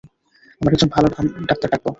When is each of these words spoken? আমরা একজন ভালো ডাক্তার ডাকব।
আমরা 0.61 0.71
একজন 0.71 0.89
ভালো 0.95 1.07
ডাক্তার 1.49 1.67
ডাকব। 1.71 1.85